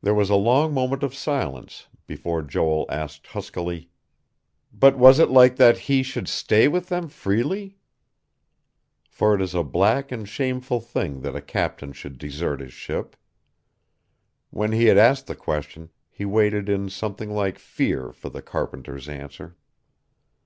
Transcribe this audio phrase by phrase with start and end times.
[0.00, 3.90] There was a long moment of silence before Joel asked huskily:
[4.72, 7.76] "But was it like that he should stay with them freely?"
[9.10, 13.16] For it is a black and shameful thing that a captain should desert his ship.
[14.48, 19.10] When he had asked the question, he waited in something like fear for the carpenter's
[19.10, 19.56] answer.